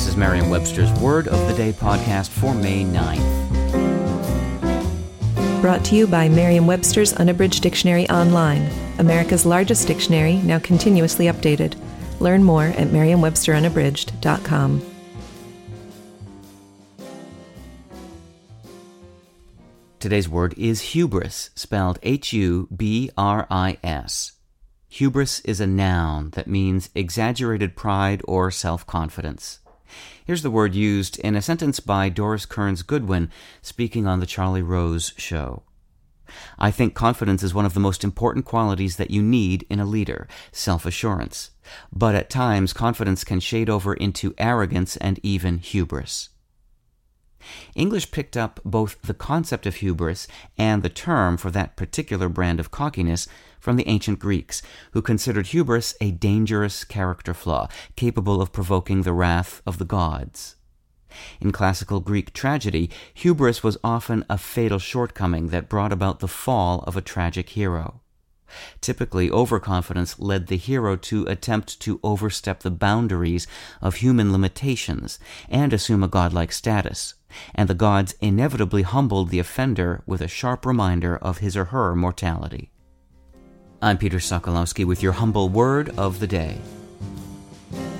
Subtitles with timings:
[0.00, 3.20] This is Merriam-Webster's Word of the Day podcast for May 9th.
[5.60, 8.66] Brought to you by Merriam Webster's Unabridged Dictionary Online,
[8.98, 11.74] America's largest dictionary, now continuously updated.
[12.18, 14.82] Learn more at merriam-websterunabridged.com.
[19.98, 24.32] Today's word is hubris, spelled H U B R I S.
[24.88, 29.58] Hubris is a noun that means exaggerated pride or self confidence.
[30.24, 33.30] Here's the word used in a sentence by Doris Kearns Goodwin
[33.62, 35.64] speaking on The Charlie Rose Show.
[36.58, 39.84] I think confidence is one of the most important qualities that you need in a
[39.84, 41.50] leader, self assurance.
[41.92, 46.28] But at times, confidence can shade over into arrogance and even hubris.
[47.74, 52.60] English picked up both the concept of hubris and the term for that particular brand
[52.60, 58.52] of cockiness from the ancient Greeks, who considered hubris a dangerous character flaw, capable of
[58.52, 60.56] provoking the wrath of the gods.
[61.40, 66.84] In classical Greek tragedy, hubris was often a fatal shortcoming that brought about the fall
[66.86, 67.99] of a tragic hero.
[68.80, 73.46] Typically, overconfidence led the hero to attempt to overstep the boundaries
[73.80, 77.14] of human limitations and assume a godlike status,
[77.54, 81.94] and the gods inevitably humbled the offender with a sharp reminder of his or her
[81.94, 82.70] mortality.
[83.82, 86.58] I'm Peter Sokolowski with your humble word of the day.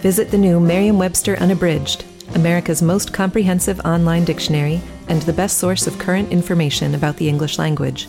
[0.00, 5.86] Visit the new Merriam Webster Unabridged, America's most comprehensive online dictionary and the best source
[5.86, 8.08] of current information about the English language.